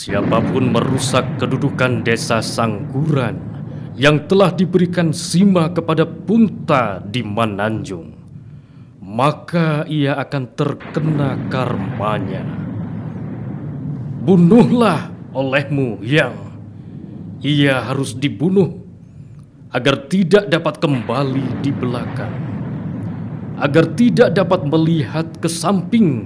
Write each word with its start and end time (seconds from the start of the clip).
Siapa 0.00 0.40
pun 0.40 0.72
merusak 0.72 1.36
kedudukan 1.36 2.00
desa 2.00 2.40
Sangguran 2.40 3.36
yang 4.00 4.24
telah 4.32 4.48
diberikan 4.48 5.12
Sima 5.12 5.68
kepada 5.68 6.08
Punta 6.08 7.04
di 7.04 7.20
Mananjung, 7.20 8.08
maka 9.04 9.84
ia 9.84 10.16
akan 10.16 10.56
terkena 10.56 11.36
karmanya. 11.52 12.40
Bunuhlah 14.24 15.12
olehmu 15.36 16.00
yang 16.00 16.32
ia 17.44 17.84
harus 17.84 18.16
dibunuh 18.16 18.80
agar 19.68 20.08
tidak 20.08 20.48
dapat 20.48 20.80
kembali 20.80 21.60
di 21.60 21.76
belakang, 21.76 22.32
agar 23.60 23.84
tidak 24.00 24.32
dapat 24.32 24.64
melihat 24.64 25.28
ke 25.44 25.48
samping, 25.52 26.24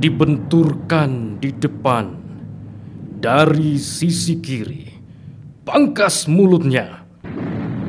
dibenturkan 0.00 1.36
di 1.44 1.52
depan 1.52 2.23
dari 3.24 3.80
sisi 3.80 4.36
kiri, 4.36 4.84
pangkas 5.64 6.28
mulutnya, 6.28 7.08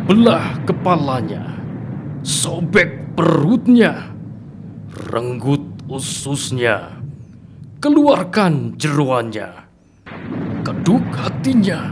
belah 0.08 0.64
kepalanya, 0.64 1.60
sobek 2.24 3.12
perutnya, 3.20 4.16
renggut 5.12 5.60
ususnya, 5.92 6.88
keluarkan 7.84 8.80
jeruannya, 8.80 9.52
keduk 10.64 11.04
hatinya, 11.20 11.92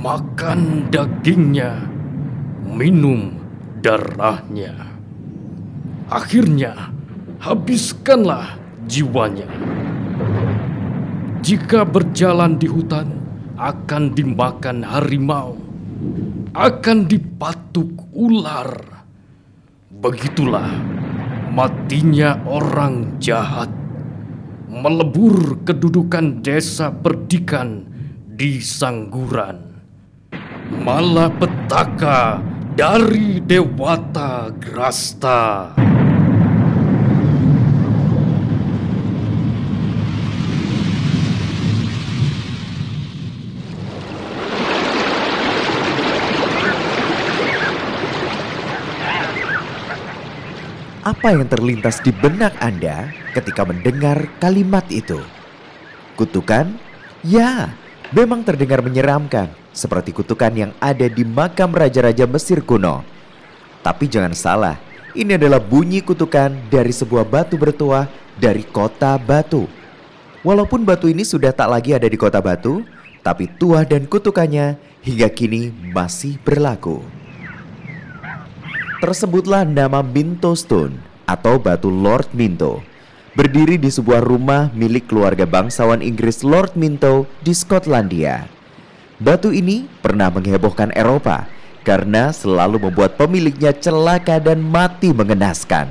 makan 0.00 0.88
dagingnya, 0.88 1.76
minum 2.64 3.36
darahnya. 3.84 4.96
Akhirnya, 6.08 6.88
habiskanlah 7.36 8.56
jiwanya. 8.88 9.79
Jika 11.40 11.88
berjalan 11.88 12.60
di 12.60 12.68
hutan, 12.68 13.16
akan 13.56 14.12
dimakan 14.12 14.84
harimau, 14.84 15.56
akan 16.52 17.08
dipatuk 17.08 17.92
ular. 18.12 19.00
Begitulah 19.88 20.68
matinya 21.48 22.44
orang 22.44 23.16
jahat, 23.16 23.72
melebur 24.68 25.64
kedudukan 25.64 26.44
desa 26.44 26.92
Perdikan 26.92 27.88
di 28.28 28.60
Sangguran. 28.60 29.80
Malapetaka 30.84 32.36
dari 32.76 33.40
Dewata 33.40 34.52
Grasta. 34.60 35.72
Apa 51.20 51.36
yang 51.36 51.44
terlintas 51.52 52.00
di 52.00 52.16
benak 52.16 52.56
Anda 52.64 53.12
ketika 53.36 53.68
mendengar 53.68 54.24
kalimat 54.40 54.88
itu? 54.88 55.20
Kutukan? 56.16 56.72
Ya, 57.20 57.76
memang 58.08 58.40
terdengar 58.40 58.80
menyeramkan, 58.80 59.52
seperti 59.68 60.16
kutukan 60.16 60.48
yang 60.48 60.72
ada 60.80 61.12
di 61.12 61.20
makam 61.28 61.76
raja-raja 61.76 62.24
Mesir 62.24 62.64
kuno. 62.64 63.04
Tapi 63.84 64.08
jangan 64.08 64.32
salah, 64.32 64.80
ini 65.12 65.36
adalah 65.36 65.60
bunyi 65.60 66.00
kutukan 66.00 66.56
dari 66.72 66.88
sebuah 66.88 67.28
batu 67.28 67.60
bertuah 67.60 68.08
dari 68.40 68.64
kota 68.64 69.20
Batu. 69.20 69.68
Walaupun 70.40 70.88
batu 70.88 71.04
ini 71.04 71.28
sudah 71.28 71.52
tak 71.52 71.68
lagi 71.68 71.92
ada 71.92 72.08
di 72.08 72.16
kota 72.16 72.40
Batu, 72.40 72.80
tapi 73.20 73.44
tuah 73.60 73.84
dan 73.84 74.08
kutukannya 74.08 74.80
hingga 75.04 75.28
kini 75.28 75.68
masih 75.92 76.40
berlaku. 76.40 77.04
Tersebutlah 79.04 79.68
nama 79.68 80.00
Minto 80.00 80.56
Stone 80.56 81.09
atau 81.30 81.62
batu 81.62 81.86
Lord 81.86 82.34
Minto. 82.34 82.82
Berdiri 83.38 83.78
di 83.78 83.86
sebuah 83.86 84.26
rumah 84.26 84.74
milik 84.74 85.06
keluarga 85.06 85.46
bangsawan 85.46 86.02
Inggris 86.02 86.42
Lord 86.42 86.74
Minto 86.74 87.30
di 87.46 87.54
Skotlandia. 87.54 88.50
Batu 89.22 89.54
ini 89.54 89.86
pernah 90.02 90.34
menghebohkan 90.34 90.90
Eropa 90.98 91.46
karena 91.86 92.34
selalu 92.34 92.90
membuat 92.90 93.14
pemiliknya 93.14 93.70
celaka 93.70 94.42
dan 94.42 94.58
mati 94.58 95.14
mengenaskan. 95.14 95.86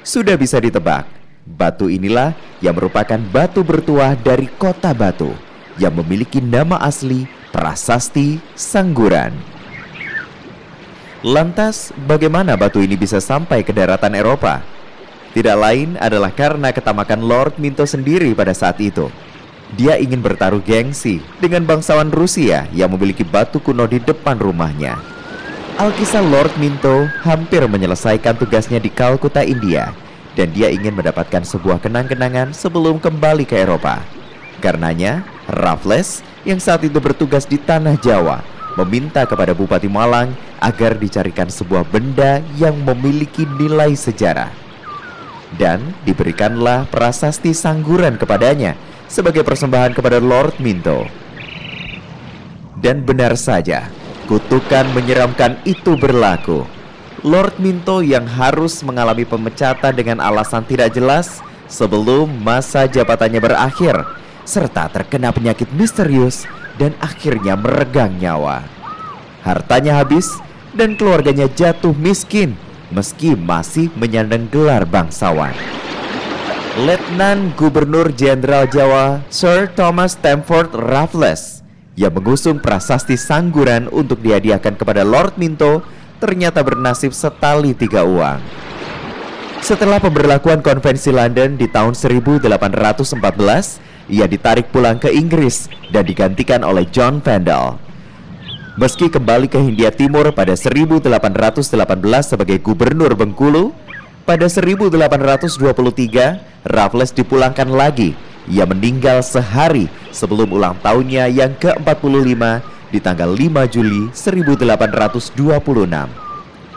Sudah 0.00 0.38
bisa 0.40 0.56
ditebak, 0.56 1.04
batu 1.44 1.92
inilah 1.92 2.32
yang 2.64 2.72
merupakan 2.78 3.20
batu 3.28 3.60
bertuah 3.60 4.16
dari 4.16 4.48
kota 4.56 4.96
Batu 4.96 5.34
yang 5.76 5.92
memiliki 5.92 6.40
nama 6.40 6.80
asli 6.80 7.28
Prasasti 7.52 8.40
Sangguran. 8.56 9.55
Lantas, 11.26 11.90
bagaimana 12.06 12.54
batu 12.54 12.78
ini 12.78 12.94
bisa 12.94 13.18
sampai 13.18 13.66
ke 13.66 13.74
daratan 13.74 14.14
Eropa? 14.14 14.62
Tidak 15.34 15.58
lain 15.58 15.98
adalah 15.98 16.30
karena 16.30 16.70
ketamakan 16.70 17.18
Lord 17.18 17.58
Minto 17.58 17.82
sendiri 17.82 18.30
pada 18.30 18.54
saat 18.54 18.78
itu. 18.78 19.10
Dia 19.74 19.98
ingin 19.98 20.22
bertaruh 20.22 20.62
gengsi 20.62 21.18
dengan 21.42 21.66
bangsawan 21.66 22.14
Rusia 22.14 22.70
yang 22.70 22.94
memiliki 22.94 23.26
batu 23.26 23.58
kuno 23.58 23.90
di 23.90 23.98
depan 23.98 24.38
rumahnya. 24.38 25.02
Alkisah 25.82 26.22
Lord 26.22 26.54
Minto 26.62 27.10
hampir 27.26 27.66
menyelesaikan 27.66 28.38
tugasnya 28.38 28.78
di 28.78 28.86
Kalkuta, 28.86 29.42
India, 29.42 29.90
dan 30.38 30.54
dia 30.54 30.70
ingin 30.70 30.94
mendapatkan 30.94 31.42
sebuah 31.42 31.82
kenang-kenangan 31.82 32.54
sebelum 32.54 33.02
kembali 33.02 33.50
ke 33.50 33.66
Eropa. 33.66 33.98
Karenanya, 34.62 35.26
Raffles 35.50 36.22
yang 36.46 36.62
saat 36.62 36.86
itu 36.86 37.02
bertugas 37.02 37.50
di 37.50 37.58
tanah 37.58 37.98
Jawa 37.98 38.55
meminta 38.76 39.24
kepada 39.24 39.56
Bupati 39.56 39.88
Malang 39.88 40.36
agar 40.60 40.96
dicarikan 41.00 41.48
sebuah 41.48 41.88
benda 41.88 42.44
yang 42.60 42.76
memiliki 42.84 43.48
nilai 43.56 43.96
sejarah. 43.96 44.52
Dan 45.56 45.94
diberikanlah 46.04 46.84
prasasti 46.92 47.56
sangguran 47.56 48.20
kepadanya 48.20 48.76
sebagai 49.08 49.42
persembahan 49.42 49.96
kepada 49.96 50.20
Lord 50.20 50.60
Minto. 50.60 51.08
Dan 52.76 53.02
benar 53.02 53.34
saja, 53.40 53.88
kutukan 54.28 54.84
menyeramkan 54.92 55.56
itu 55.64 55.96
berlaku. 55.96 56.68
Lord 57.24 57.56
Minto 57.56 58.04
yang 58.04 58.28
harus 58.28 58.84
mengalami 58.84 59.24
pemecatan 59.24 59.96
dengan 59.96 60.20
alasan 60.20 60.62
tidak 60.68 60.92
jelas 60.92 61.40
sebelum 61.66 62.30
masa 62.44 62.86
jabatannya 62.86 63.40
berakhir 63.42 64.04
serta 64.46 64.86
terkena 64.92 65.34
penyakit 65.34 65.66
misterius 65.74 66.46
dan 66.76 66.96
akhirnya 67.00 67.56
meregang 67.56 68.16
nyawa. 68.20 68.64
Hartanya 69.44 70.00
habis 70.02 70.36
dan 70.76 70.96
keluarganya 70.96 71.48
jatuh 71.48 71.96
miskin 71.96 72.56
meski 72.90 73.34
masih 73.34 73.90
menyandang 73.98 74.46
gelar 74.50 74.86
bangsawan. 74.86 75.54
Letnan 76.76 77.56
Gubernur 77.56 78.12
Jenderal 78.12 78.68
Jawa 78.68 79.24
Sir 79.32 79.72
Thomas 79.72 80.12
Stamford 80.12 80.76
Raffles 80.76 81.64
yang 81.96 82.12
mengusung 82.12 82.60
prasasti 82.60 83.16
sangguran 83.16 83.88
untuk 83.88 84.20
dihadiahkan 84.20 84.76
kepada 84.76 85.00
Lord 85.00 85.40
Minto 85.40 85.80
ternyata 86.20 86.60
bernasib 86.60 87.16
setali 87.16 87.72
tiga 87.72 88.04
uang. 88.04 88.44
Setelah 89.64 89.96
pemberlakuan 89.98 90.60
konvensi 90.60 91.08
London 91.08 91.56
di 91.56 91.64
tahun 91.66 91.96
1814, 91.96 93.80
ia 94.06 94.30
ditarik 94.30 94.70
pulang 94.70 94.98
ke 95.02 95.10
Inggris 95.10 95.66
dan 95.90 96.06
digantikan 96.06 96.62
oleh 96.62 96.86
John 96.90 97.18
Vandal. 97.18 97.78
Meski 98.76 99.08
kembali 99.08 99.48
ke 99.48 99.56
Hindia 99.56 99.88
Timur 99.88 100.28
pada 100.36 100.52
1818 100.52 101.08
sebagai 102.22 102.60
gubernur 102.60 103.16
Bengkulu, 103.16 103.72
pada 104.28 104.52
1823 104.52 105.56
Raffles 106.68 107.10
dipulangkan 107.16 107.72
lagi. 107.72 108.12
Ia 108.46 108.62
meninggal 108.68 109.26
sehari 109.26 109.90
sebelum 110.14 110.54
ulang 110.54 110.78
tahunnya 110.84 111.26
yang 111.32 111.56
ke-45 111.58 112.42
di 112.94 112.98
tanggal 113.02 113.32
5 113.32 113.74
Juli 113.74 114.06
1826. 114.14 115.34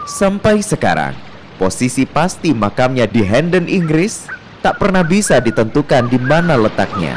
Sampai 0.09 0.65
sekarang, 0.65 1.13
posisi 1.61 2.07
pasti 2.09 2.55
makamnya 2.55 3.05
di 3.05 3.21
Hendon, 3.21 3.69
Inggris 3.69 4.25
tak 4.59 4.79
pernah 4.79 5.03
bisa 5.03 5.39
ditentukan 5.39 6.07
di 6.11 6.19
mana 6.19 6.59
letaknya. 6.59 7.15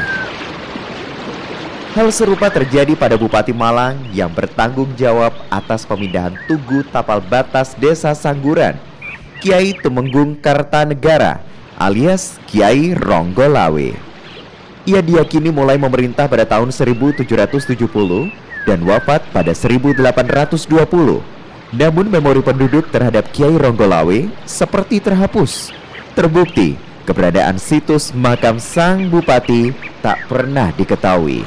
Hal 1.93 2.09
serupa 2.09 2.49
terjadi 2.49 2.97
pada 2.97 3.21
Bupati 3.21 3.53
Malang 3.53 4.01
yang 4.17 4.33
bertanggung 4.33 4.97
jawab 4.97 5.37
atas 5.53 5.85
pemindahan 5.85 6.33
Tugu 6.49 6.81
Tapal 6.89 7.21
Batas 7.21 7.77
Desa 7.77 8.17
Sangguran, 8.17 8.81
Kiai 9.45 9.77
Tumenggung 9.77 10.41
Kartanegara 10.41 11.45
alias 11.77 12.41
Kiai 12.49 12.97
Ronggolawe. 12.97 13.93
Ia 14.89 15.01
diyakini 15.05 15.53
mulai 15.53 15.77
memerintah 15.77 16.27
pada 16.27 16.49
tahun 16.49 16.73
1770 16.73 17.77
dan 18.65 18.81
wafat 18.89 19.23
pada 19.35 19.53
1820. 19.53 20.65
Namun 21.77 22.07
memori 22.09 22.41
penduduk 22.41 22.89
terhadap 22.89 23.29
Kiai 23.37 23.53
Ronggolawe 23.53 24.33
seperti 24.49 24.97
terhapus. 24.97 25.69
Terbukti 26.17 26.92
keberadaan 27.05 27.59
situs 27.59 28.15
makam 28.15 28.57
sang 28.63 29.11
bupati 29.11 29.75
tak 30.03 30.27
pernah 30.27 30.71
diketahui. 30.75 31.43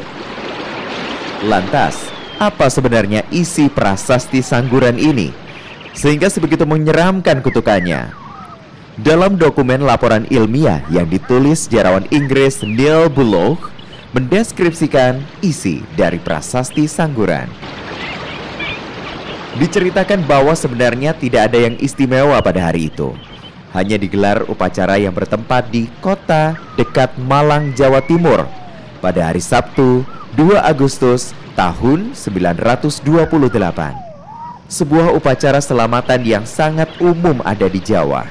Lantas, 1.45 1.99
apa 2.41 2.67
sebenarnya 2.67 3.23
isi 3.31 3.71
prasasti 3.71 4.43
Sangguran 4.43 4.99
ini? 4.99 5.31
Sehingga 5.95 6.27
sebegitu 6.27 6.67
menyeramkan 6.67 7.39
kutukannya. 7.39 8.11
Dalam 8.95 9.35
dokumen 9.35 9.83
laporan 9.83 10.23
ilmiah 10.31 10.79
yang 10.87 11.07
ditulis 11.11 11.67
sejarawan 11.67 12.07
Inggris 12.15 12.63
Neil 12.63 13.11
Bullock 13.11 13.71
mendeskripsikan 14.15 15.19
isi 15.43 15.83
dari 15.99 16.15
prasasti 16.15 16.87
Sangguran. 16.87 17.51
Diceritakan 19.59 20.23
bahwa 20.27 20.51
sebenarnya 20.55 21.15
tidak 21.15 21.51
ada 21.51 21.67
yang 21.67 21.75
istimewa 21.79 22.39
pada 22.43 22.71
hari 22.71 22.91
itu. 22.91 23.11
Hanya 23.75 23.99
digelar 23.99 24.47
upacara 24.47 24.95
yang 24.95 25.11
bertempat 25.11 25.67
di 25.67 25.91
kota 25.99 26.55
dekat 26.79 27.11
Malang, 27.19 27.75
Jawa 27.75 27.99
Timur 27.99 28.47
pada 29.03 29.27
hari 29.27 29.43
Sabtu 29.43 30.07
2 30.39 30.63
Agustus 30.63 31.35
tahun 31.59 32.15
928. 32.15 33.03
Sebuah 34.71 35.11
upacara 35.11 35.59
selamatan 35.59 36.23
yang 36.23 36.47
sangat 36.47 36.87
umum 37.03 37.43
ada 37.43 37.67
di 37.67 37.83
Jawa. 37.83 38.23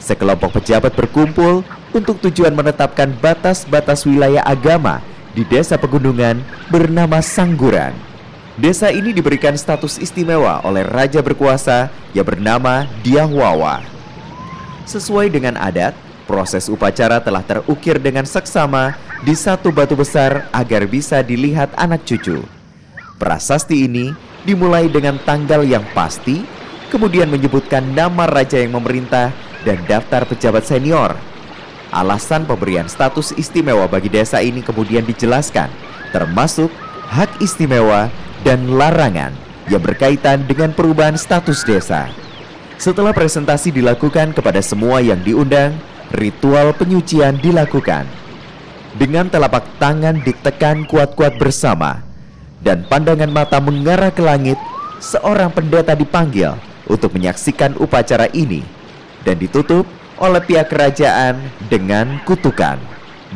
Sekelompok 0.00 0.56
pejabat 0.56 0.96
berkumpul 0.96 1.60
untuk 1.92 2.16
tujuan 2.24 2.56
menetapkan 2.56 3.12
batas-batas 3.20 4.08
wilayah 4.08 4.40
agama 4.48 5.04
di 5.36 5.44
desa 5.44 5.76
pegunungan 5.76 6.40
bernama 6.72 7.20
Sangguran. 7.20 7.92
Desa 8.56 8.88
ini 8.88 9.12
diberikan 9.12 9.60
status 9.60 10.00
istimewa 10.00 10.64
oleh 10.64 10.88
raja 10.88 11.20
berkuasa 11.20 11.92
yang 12.16 12.24
bernama 12.24 12.88
Diahwawa. 13.04 13.99
Sesuai 14.90 15.30
dengan 15.30 15.54
adat, 15.54 15.94
proses 16.26 16.66
upacara 16.66 17.22
telah 17.22 17.46
terukir 17.46 18.02
dengan 18.02 18.26
seksama 18.26 18.98
di 19.22 19.38
satu 19.38 19.70
batu 19.70 19.94
besar 19.94 20.50
agar 20.50 20.82
bisa 20.90 21.22
dilihat 21.22 21.70
anak 21.78 22.02
cucu. 22.02 22.42
Prasasti 23.14 23.86
ini 23.86 24.10
dimulai 24.42 24.90
dengan 24.90 25.14
tanggal 25.22 25.62
yang 25.62 25.86
pasti, 25.94 26.42
kemudian 26.90 27.30
menyebutkan 27.30 27.86
nama 27.94 28.26
raja 28.26 28.58
yang 28.58 28.74
memerintah 28.74 29.30
dan 29.62 29.78
daftar 29.86 30.26
pejabat 30.26 30.66
senior. 30.66 31.14
Alasan 31.94 32.42
pemberian 32.42 32.90
status 32.90 33.30
istimewa 33.38 33.86
bagi 33.86 34.10
desa 34.10 34.42
ini 34.42 34.58
kemudian 34.58 35.06
dijelaskan, 35.06 35.70
termasuk 36.10 36.66
hak 37.06 37.38
istimewa 37.38 38.10
dan 38.42 38.66
larangan 38.74 39.30
yang 39.70 39.86
berkaitan 39.86 40.42
dengan 40.50 40.74
perubahan 40.74 41.14
status 41.14 41.62
desa. 41.62 42.10
Setelah 42.80 43.12
presentasi 43.12 43.76
dilakukan 43.76 44.32
kepada 44.32 44.64
semua 44.64 45.04
yang 45.04 45.20
diundang, 45.20 45.76
ritual 46.16 46.72
penyucian 46.72 47.36
dilakukan. 47.36 48.08
Dengan 48.96 49.28
telapak 49.28 49.68
tangan 49.76 50.24
ditekan 50.24 50.88
kuat-kuat 50.88 51.36
bersama 51.36 52.00
dan 52.64 52.88
pandangan 52.88 53.28
mata 53.28 53.60
mengarah 53.60 54.08
ke 54.08 54.24
langit, 54.24 54.56
seorang 54.96 55.52
pendeta 55.52 55.92
dipanggil 55.92 56.56
untuk 56.88 57.12
menyaksikan 57.12 57.76
upacara 57.76 58.32
ini 58.32 58.64
dan 59.28 59.36
ditutup 59.36 59.84
oleh 60.16 60.40
pihak 60.40 60.72
kerajaan 60.72 61.36
dengan 61.68 62.16
kutukan, 62.24 62.80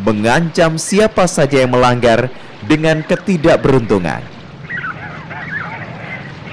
mengancam 0.08 0.80
siapa 0.80 1.28
saja 1.28 1.68
yang 1.68 1.76
melanggar 1.76 2.32
dengan 2.64 3.04
ketidakberuntungan. 3.04 4.33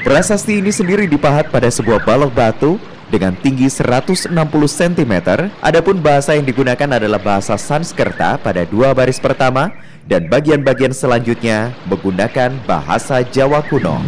Prasasti 0.02 0.58
ini 0.58 0.74
sendiri 0.74 1.06
dipahat 1.06 1.54
pada 1.54 1.70
sebuah 1.70 2.02
balok 2.02 2.34
batu 2.34 2.82
dengan 3.14 3.38
tinggi 3.38 3.70
160 3.70 4.34
cm. 4.66 5.14
Adapun 5.62 6.02
bahasa 6.02 6.34
yang 6.34 6.42
digunakan 6.42 6.90
adalah 6.98 7.22
bahasa 7.22 7.54
Sanskerta 7.54 8.42
pada 8.42 8.66
dua 8.66 8.98
baris 8.98 9.22
pertama 9.22 9.70
dan 10.10 10.26
bagian-bagian 10.26 10.90
selanjutnya 10.90 11.78
menggunakan 11.86 12.50
bahasa 12.66 13.22
Jawa 13.22 13.62
kuno. 13.70 14.02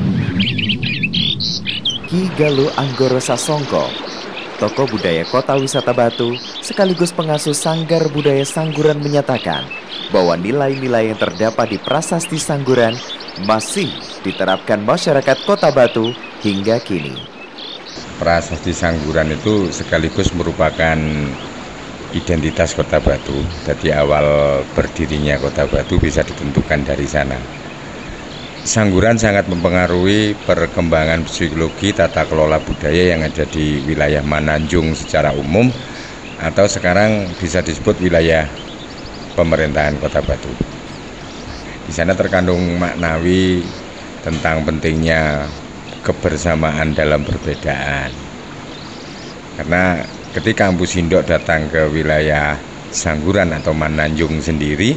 Ki 2.10 2.26
Galuh 2.42 2.74
Anggoro 2.74 3.22
Sasongko, 3.22 3.86
tokoh 4.58 4.90
budaya 4.98 5.22
kota 5.30 5.54
wisata 5.62 5.94
Batu, 5.94 6.34
sekaligus 6.66 7.14
pengasuh 7.14 7.54
Sanggar 7.54 8.10
Budaya 8.10 8.42
Sangguran 8.50 8.98
menyatakan 8.98 9.62
bahwa 10.10 10.34
nilai-nilai 10.42 11.14
yang 11.14 11.20
terdapat 11.22 11.74
di 11.74 11.78
prasasti 11.78 12.42
Sangguran 12.42 12.98
masih 13.42 13.90
diterapkan 14.22 14.78
masyarakat 14.86 15.38
Kota 15.42 15.74
Batu 15.74 16.14
hingga 16.46 16.78
kini. 16.78 17.18
Prasasti 18.22 18.72
Sangguran 18.72 19.34
itu 19.34 19.74
sekaligus 19.74 20.30
merupakan 20.38 20.98
identitas 22.14 22.78
Kota 22.78 23.02
Batu. 23.02 23.42
Jadi 23.66 23.90
awal 23.90 24.62
berdirinya 24.78 25.42
Kota 25.42 25.66
Batu 25.66 25.98
bisa 25.98 26.22
ditentukan 26.22 26.86
dari 26.86 27.10
sana. 27.10 27.38
Sangguran 28.64 29.20
sangat 29.20 29.52
mempengaruhi 29.52 30.40
perkembangan 30.48 31.28
psikologi 31.28 31.92
tata 31.92 32.24
kelola 32.24 32.64
budaya 32.64 33.12
yang 33.12 33.28
ada 33.28 33.44
di 33.44 33.84
wilayah 33.84 34.24
Mananjung 34.24 34.96
secara 34.96 35.36
umum 35.36 35.68
atau 36.40 36.64
sekarang 36.64 37.28
bisa 37.44 37.60
disebut 37.60 38.00
wilayah 38.00 38.48
pemerintahan 39.36 40.00
Kota 40.00 40.24
Batu. 40.24 40.73
Di 41.84 41.92
sana 41.92 42.16
terkandung 42.16 42.80
maknawi 42.80 43.60
tentang 44.24 44.64
pentingnya 44.64 45.52
kebersamaan 46.00 46.96
dalam 46.96 47.28
perbedaan. 47.28 48.12
Karena 49.60 50.00
ketika 50.32 50.72
Ampu 50.72 50.88
Sindok 50.88 51.28
datang 51.28 51.68
ke 51.68 51.92
wilayah 51.92 52.56
Sangguran 52.88 53.52
atau 53.52 53.76
Mananjung 53.76 54.40
sendiri, 54.40 54.96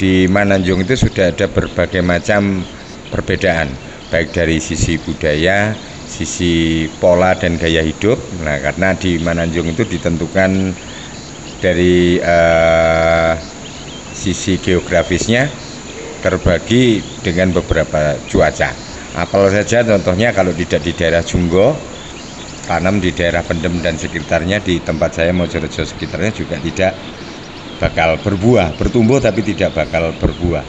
di 0.00 0.24
Mananjung 0.24 0.88
itu 0.88 0.96
sudah 0.96 1.36
ada 1.36 1.52
berbagai 1.52 2.00
macam 2.00 2.64
perbedaan, 3.12 3.76
baik 4.08 4.32
dari 4.32 4.56
sisi 4.56 4.96
budaya, 4.96 5.76
sisi 6.08 6.88
pola 6.96 7.36
dan 7.36 7.60
gaya 7.60 7.84
hidup. 7.84 8.16
Nah, 8.40 8.56
karena 8.62 8.96
di 8.96 9.20
Mananjung 9.20 9.68
itu 9.68 9.84
ditentukan 9.84 10.72
dari 11.60 12.20
uh, 12.20 13.32
sisi 14.16 14.56
geografisnya 14.56 15.65
terbagi 16.26 16.98
dengan 17.22 17.54
beberapa 17.54 18.18
cuaca. 18.26 18.74
Apel 19.14 19.46
saja 19.54 19.86
contohnya 19.86 20.34
kalau 20.34 20.50
tidak 20.50 20.82
di 20.82 20.90
daerah 20.90 21.22
Junggo, 21.22 21.70
tanam 22.66 22.98
di 22.98 23.14
daerah 23.14 23.46
Pendem 23.46 23.78
dan 23.78 23.94
sekitarnya 23.94 24.58
di 24.58 24.82
tempat 24.82 25.22
saya 25.22 25.30
Mojorejo 25.30 25.86
sekitarnya 25.86 26.34
juga 26.34 26.58
tidak 26.58 26.98
bakal 27.78 28.18
berbuah, 28.18 28.74
bertumbuh 28.74 29.22
tapi 29.22 29.46
tidak 29.46 29.78
bakal 29.78 30.10
berbuah. 30.18 30.66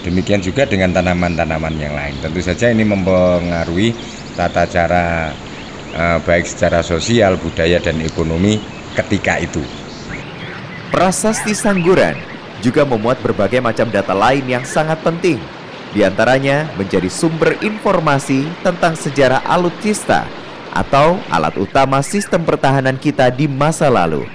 Demikian 0.00 0.40
juga 0.40 0.64
dengan 0.64 0.96
tanaman-tanaman 0.96 1.74
yang 1.76 1.92
lain. 1.92 2.16
Tentu 2.24 2.40
saja 2.40 2.72
ini 2.72 2.86
mempengaruhi 2.88 3.92
tata 4.32 4.64
cara 4.64 5.28
eh, 5.92 6.18
baik 6.24 6.48
secara 6.48 6.80
sosial, 6.80 7.36
budaya 7.36 7.76
dan 7.84 8.00
ekonomi 8.00 8.56
ketika 8.96 9.36
itu. 9.44 9.60
Prasasti 10.88 11.52
Sangguran 11.52 12.25
juga 12.64 12.86
memuat 12.88 13.20
berbagai 13.20 13.60
macam 13.60 13.88
data 13.88 14.16
lain 14.16 14.44
yang 14.48 14.64
sangat 14.64 15.00
penting. 15.04 15.40
Di 15.96 16.04
antaranya 16.04 16.68
menjadi 16.76 17.08
sumber 17.08 17.56
informasi 17.64 18.44
tentang 18.60 18.92
sejarah 18.92 19.40
alutsista 19.48 20.28
atau 20.76 21.16
alat 21.32 21.56
utama 21.56 22.04
sistem 22.04 22.44
pertahanan 22.44 23.00
kita 23.00 23.32
di 23.32 23.48
masa 23.48 23.88
lalu. 23.88 24.28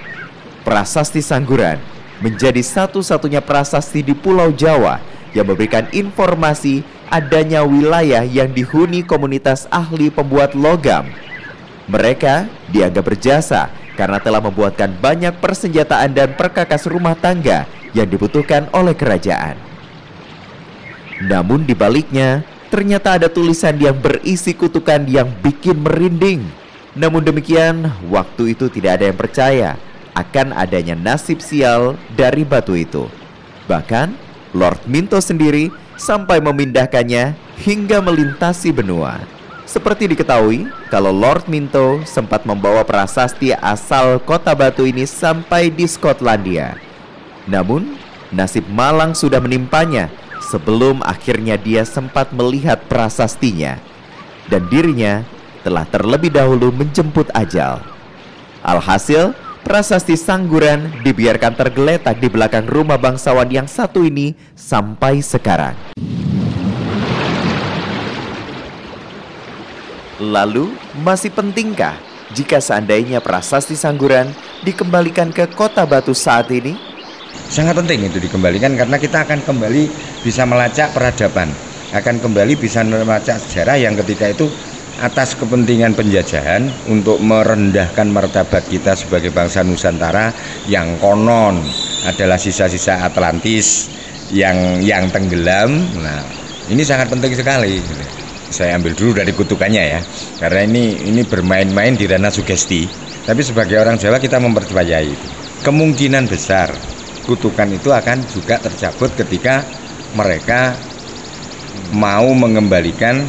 Prasasti 0.66 1.22
Sangguran 1.22 1.78
menjadi 2.22 2.62
satu-satunya 2.62 3.42
prasasti 3.42 4.02
di 4.02 4.14
Pulau 4.14 4.50
Jawa 4.54 4.98
yang 5.34 5.46
memberikan 5.46 5.86
informasi 5.90 6.82
adanya 7.10 7.62
wilayah 7.62 8.26
yang 8.26 8.50
dihuni 8.50 9.06
komunitas 9.06 9.66
ahli 9.70 10.10
pembuat 10.10 10.54
logam. 10.54 11.06
Mereka 11.90 12.46
dianggap 12.70 13.04
berjasa 13.04 13.70
karena 13.98 14.22
telah 14.22 14.40
membuatkan 14.40 14.88
banyak 14.98 15.34
persenjataan 15.42 16.14
dan 16.14 16.32
perkakas 16.34 16.88
rumah 16.88 17.18
tangga 17.18 17.68
yang 17.92 18.08
dibutuhkan 18.08 18.68
oleh 18.72 18.96
kerajaan. 18.96 19.56
Namun 21.22 21.62
di 21.62 21.72
baliknya, 21.76 22.42
ternyata 22.72 23.20
ada 23.20 23.28
tulisan 23.30 23.78
yang 23.78 23.94
berisi 23.94 24.56
kutukan 24.56 25.06
yang 25.06 25.30
bikin 25.44 25.78
merinding. 25.78 26.42
Namun 26.92 27.22
demikian, 27.24 27.88
waktu 28.10 28.56
itu 28.58 28.68
tidak 28.68 29.00
ada 29.00 29.04
yang 29.08 29.18
percaya 29.18 29.70
akan 30.12 30.52
adanya 30.52 30.92
nasib 30.92 31.40
sial 31.40 31.96
dari 32.12 32.44
batu 32.44 32.76
itu. 32.76 33.08
Bahkan, 33.64 34.12
Lord 34.52 34.84
Minto 34.84 35.16
sendiri 35.22 35.72
sampai 35.96 36.42
memindahkannya 36.42 37.32
hingga 37.64 38.04
melintasi 38.04 38.74
benua. 38.74 39.22
Seperti 39.64 40.04
diketahui, 40.04 40.68
kalau 40.92 41.08
Lord 41.08 41.48
Minto 41.48 42.04
sempat 42.04 42.44
membawa 42.44 42.84
prasasti 42.84 43.56
asal 43.56 44.20
kota 44.20 44.52
batu 44.52 44.84
ini 44.84 45.08
sampai 45.08 45.72
di 45.72 45.88
Skotlandia. 45.88 46.91
Namun, 47.46 47.98
nasib 48.30 48.66
malang 48.70 49.14
sudah 49.18 49.42
menimpanya 49.42 50.08
sebelum 50.42 51.02
akhirnya 51.02 51.58
dia 51.58 51.82
sempat 51.82 52.30
melihat 52.30 52.78
prasastinya. 52.86 53.78
Dan 54.46 54.66
dirinya 54.70 55.22
telah 55.62 55.86
terlebih 55.86 56.34
dahulu 56.34 56.74
menjemput 56.74 57.30
ajal. 57.34 57.82
Alhasil, 58.62 59.34
prasasti 59.62 60.18
Sangguran 60.18 60.90
dibiarkan 61.06 61.54
tergeletak 61.54 62.18
di 62.18 62.28
belakang 62.30 62.66
rumah 62.66 62.98
bangsawan 62.98 63.50
yang 63.50 63.66
satu 63.70 64.02
ini 64.02 64.34
sampai 64.54 65.22
sekarang. 65.22 65.74
Lalu, 70.22 70.70
masih 71.02 71.34
pentingkah 71.34 71.98
jika 72.30 72.62
seandainya 72.62 73.18
prasasti 73.18 73.74
Sangguran 73.74 74.30
dikembalikan 74.62 75.34
ke 75.34 75.50
kota 75.50 75.82
Batu 75.82 76.14
saat 76.14 76.46
ini? 76.54 76.91
Sangat 77.52 77.76
penting 77.76 78.08
itu 78.08 78.16
dikembalikan 78.16 78.72
karena 78.80 78.96
kita 78.96 79.28
akan 79.28 79.44
kembali 79.44 79.84
bisa 80.24 80.48
melacak 80.48 80.96
peradaban, 80.96 81.52
akan 81.92 82.16
kembali 82.16 82.56
bisa 82.56 82.80
melacak 82.80 83.36
sejarah 83.44 83.76
yang 83.76 83.92
ketika 84.00 84.32
itu 84.32 84.48
atas 84.96 85.36
kepentingan 85.36 85.92
penjajahan 85.92 86.72
untuk 86.88 87.20
merendahkan 87.20 88.08
martabat 88.08 88.64
kita 88.72 88.96
sebagai 88.96 89.36
bangsa 89.36 89.60
Nusantara 89.68 90.32
yang 90.64 90.96
konon 90.96 91.60
adalah 92.08 92.40
sisa-sisa 92.40 93.04
Atlantis 93.04 93.92
yang 94.32 94.80
yang 94.80 95.12
tenggelam. 95.12 95.76
Nah, 96.00 96.24
ini 96.72 96.80
sangat 96.88 97.12
penting 97.12 97.36
sekali. 97.36 97.84
Saya 98.48 98.80
ambil 98.80 98.96
dulu 98.96 99.20
dari 99.20 99.36
kutukannya 99.36 99.84
ya, 99.92 100.00
karena 100.40 100.64
ini 100.64 101.04
ini 101.04 101.20
bermain-main 101.20 102.00
di 102.00 102.08
ranah 102.08 102.32
sugesti. 102.32 102.88
Tapi 103.28 103.44
sebagai 103.44 103.76
orang 103.76 104.00
Jawa 104.00 104.16
kita 104.16 104.40
mempercayai 104.40 105.04
itu. 105.04 105.28
Kemungkinan 105.60 106.32
besar 106.32 106.72
kutukan 107.26 107.68
itu 107.70 107.94
akan 107.94 108.26
juga 108.26 108.58
tercabut 108.58 109.14
ketika 109.14 109.64
mereka 110.12 110.76
mau 111.94 112.28
mengembalikan 112.34 113.24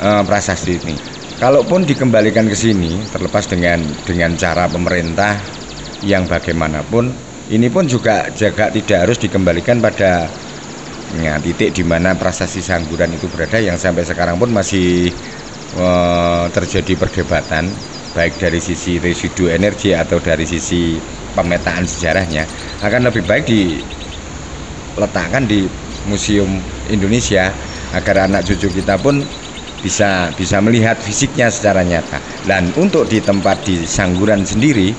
uh, 0.00 0.22
prasasti 0.24 0.80
ini. 0.80 0.96
Kalaupun 1.40 1.88
dikembalikan 1.88 2.44
ke 2.48 2.56
sini, 2.56 3.00
terlepas 3.08 3.48
dengan 3.48 3.80
dengan 4.04 4.36
cara 4.36 4.68
pemerintah 4.68 5.40
yang 6.04 6.28
bagaimanapun, 6.28 7.12
ini 7.48 7.68
pun 7.72 7.88
juga 7.88 8.28
jaga 8.32 8.68
tidak 8.68 9.08
harus 9.08 9.16
dikembalikan 9.16 9.80
pada 9.80 10.28
ya, 11.16 11.40
titik 11.40 11.72
di 11.72 11.84
mana 11.84 12.14
prasasti 12.14 12.60
Sangguran 12.60 13.16
itu 13.16 13.26
berada 13.32 13.56
yang 13.56 13.80
sampai 13.80 14.04
sekarang 14.04 14.36
pun 14.36 14.52
masih 14.52 15.16
uh, 15.80 16.44
terjadi 16.52 16.92
perdebatan 17.00 17.72
baik 18.12 18.36
dari 18.36 18.58
sisi 18.58 18.98
residu 18.98 19.48
energi 19.48 19.94
atau 19.94 20.18
dari 20.18 20.44
sisi 20.44 20.98
pemetaan 21.32 21.86
sejarahnya 21.86 22.46
akan 22.82 23.08
lebih 23.10 23.24
baik 23.26 23.44
diletakkan 23.48 25.46
di 25.46 25.68
Museum 26.08 26.48
Indonesia 26.88 27.52
agar 27.92 28.30
anak 28.30 28.46
cucu 28.46 28.70
kita 28.70 28.96
pun 28.96 29.20
bisa 29.80 30.28
bisa 30.36 30.60
melihat 30.60 30.96
fisiknya 31.00 31.48
secara 31.48 31.82
nyata. 31.84 32.20
Dan 32.44 32.72
untuk 32.76 33.08
di 33.08 33.20
tempat 33.20 33.64
di 33.64 33.84
Sangguran 33.84 34.44
sendiri, 34.44 34.92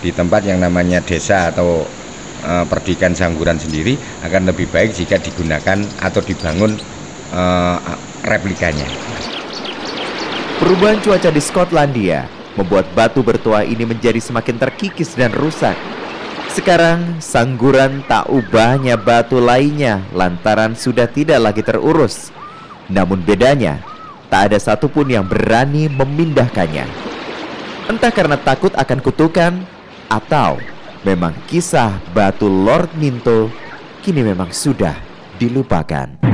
di 0.00 0.10
tempat 0.10 0.46
yang 0.46 0.62
namanya 0.62 1.02
desa 1.02 1.50
atau 1.50 1.84
e, 2.42 2.52
perdikan 2.66 3.12
Sangguran 3.12 3.58
sendiri 3.58 3.98
akan 4.24 4.50
lebih 4.50 4.70
baik 4.70 4.94
jika 4.94 5.18
digunakan 5.18 5.78
atau 6.00 6.20
dibangun 6.22 6.78
e, 7.30 7.42
replikanya. 8.26 8.86
Perubahan 10.60 11.00
cuaca 11.00 11.30
di 11.32 11.40
Skotlandia 11.40 12.39
membuat 12.60 12.84
batu 12.92 13.24
bertua 13.24 13.64
ini 13.64 13.88
menjadi 13.88 14.20
semakin 14.20 14.60
terkikis 14.60 15.16
dan 15.16 15.32
rusak. 15.32 15.74
Sekarang, 16.52 17.22
Sangguran 17.24 18.04
tak 18.04 18.28
ubahnya 18.28 19.00
batu 19.00 19.40
lainnya 19.40 20.04
lantaran 20.12 20.76
sudah 20.76 21.08
tidak 21.08 21.40
lagi 21.40 21.62
terurus. 21.64 22.28
Namun 22.92 23.24
bedanya, 23.24 23.80
tak 24.28 24.52
ada 24.52 24.58
satupun 24.60 25.08
yang 25.08 25.24
berani 25.24 25.88
memindahkannya. 25.88 26.84
Entah 27.88 28.12
karena 28.12 28.38
takut 28.38 28.70
akan 28.76 28.98
kutukan 29.02 29.52
atau 30.10 30.58
memang 31.02 31.34
kisah 31.46 31.98
batu 32.14 32.46
Lord 32.46 32.92
Minto 32.98 33.50
kini 34.02 34.22
memang 34.22 34.54
sudah 34.54 34.94
dilupakan. 35.38 36.29